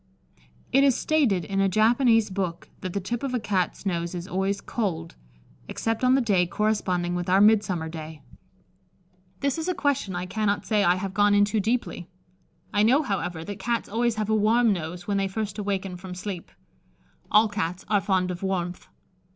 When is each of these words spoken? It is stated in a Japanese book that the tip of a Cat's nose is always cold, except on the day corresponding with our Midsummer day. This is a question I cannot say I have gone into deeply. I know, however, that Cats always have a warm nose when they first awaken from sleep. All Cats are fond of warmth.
It 0.71 0.83
is 0.83 0.97
stated 0.97 1.45
in 1.45 1.59
a 1.61 1.69
Japanese 1.69 2.31
book 2.31 2.69
that 2.79 2.93
the 2.93 2.99
tip 2.99 3.21
of 3.21 3.35
a 3.35 3.39
Cat's 3.39 3.85
nose 3.85 4.15
is 4.15 4.27
always 4.27 4.59
cold, 4.59 5.13
except 5.67 6.03
on 6.03 6.15
the 6.15 6.21
day 6.21 6.47
corresponding 6.47 7.13
with 7.13 7.29
our 7.29 7.39
Midsummer 7.39 7.87
day. 7.87 8.23
This 9.41 9.59
is 9.59 9.67
a 9.67 9.75
question 9.75 10.15
I 10.15 10.25
cannot 10.25 10.65
say 10.65 10.83
I 10.83 10.95
have 10.95 11.13
gone 11.13 11.35
into 11.35 11.59
deeply. 11.59 12.07
I 12.73 12.81
know, 12.81 13.03
however, 13.03 13.43
that 13.43 13.59
Cats 13.59 13.87
always 13.87 14.15
have 14.15 14.31
a 14.31 14.35
warm 14.35 14.73
nose 14.73 15.05
when 15.07 15.17
they 15.17 15.27
first 15.27 15.59
awaken 15.59 15.97
from 15.97 16.15
sleep. 16.15 16.49
All 17.29 17.47
Cats 17.47 17.85
are 17.87 18.01
fond 18.01 18.31
of 18.31 18.41
warmth. 18.41 18.87